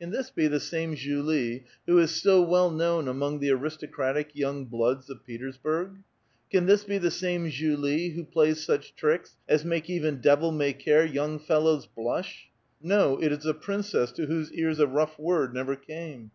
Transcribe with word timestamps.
Can 0.00 0.12
this 0.12 0.30
be 0.30 0.48
tlie 0.48 0.62
same 0.62 0.94
Julie 0.96 1.66
who 1.84 1.98
is 1.98 2.22
so 2.22 2.40
well 2.40 2.70
known 2.70 3.06
among 3.06 3.38
the 3.38 3.50
aristocratic 3.50 4.34
young 4.34 4.64
bloods 4.64 5.10
of 5.10 5.22
Petersburg? 5.26 5.98
Can 6.50 6.64
this 6.64 6.84
be 6.84 6.96
the 6.96 7.10
same 7.10 7.50
Julie 7.50 8.08
who 8.08 8.24
plays 8.24 8.64
such 8.64 8.94
tricks 8.96 9.36
as 9.46 9.66
make 9.66 9.90
even 9.90 10.22
devil 10.22 10.52
may 10.52 10.72
■ 10.72 10.78
care 10.78 11.04
young 11.04 11.38
fellows 11.38 11.86
l)lush? 11.98 12.46
No, 12.80 13.20
it 13.22 13.30
is 13.30 13.44
a 13.44 13.52
princess 13.52 14.10
to 14.12 14.24
whose 14.24 14.50
ears 14.54 14.80
a 14.80 14.86
rough 14.86 15.18
word 15.18 15.52
never 15.52 15.76
came 15.76 16.30